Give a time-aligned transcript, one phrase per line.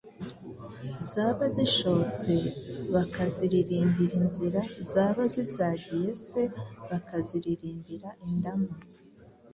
[1.09, 2.31] zaba zishotse
[2.93, 6.41] bakaziririmbira inzira zaba zibyagiye se
[6.89, 8.73] bakaziririmbira indama